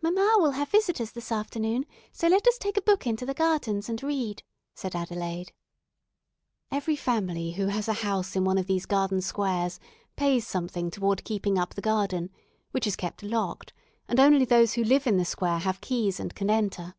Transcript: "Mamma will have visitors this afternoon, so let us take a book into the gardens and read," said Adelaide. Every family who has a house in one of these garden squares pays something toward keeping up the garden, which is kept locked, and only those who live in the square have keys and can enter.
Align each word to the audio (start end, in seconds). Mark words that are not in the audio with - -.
"Mamma 0.00 0.34
will 0.36 0.52
have 0.52 0.68
visitors 0.68 1.10
this 1.10 1.32
afternoon, 1.32 1.86
so 2.12 2.28
let 2.28 2.46
us 2.46 2.56
take 2.56 2.76
a 2.76 2.80
book 2.82 3.04
into 3.04 3.26
the 3.26 3.34
gardens 3.34 3.88
and 3.88 4.00
read," 4.00 4.44
said 4.76 4.94
Adelaide. 4.94 5.52
Every 6.70 6.94
family 6.94 7.50
who 7.54 7.66
has 7.66 7.88
a 7.88 7.94
house 8.04 8.36
in 8.36 8.44
one 8.44 8.58
of 8.58 8.68
these 8.68 8.86
garden 8.86 9.20
squares 9.22 9.80
pays 10.14 10.46
something 10.46 10.88
toward 10.88 11.24
keeping 11.24 11.58
up 11.58 11.74
the 11.74 11.80
garden, 11.80 12.30
which 12.70 12.86
is 12.86 12.94
kept 12.94 13.24
locked, 13.24 13.72
and 14.06 14.20
only 14.20 14.44
those 14.44 14.74
who 14.74 14.84
live 14.84 15.04
in 15.04 15.16
the 15.16 15.24
square 15.24 15.58
have 15.58 15.80
keys 15.80 16.20
and 16.20 16.36
can 16.36 16.48
enter. 16.48 16.94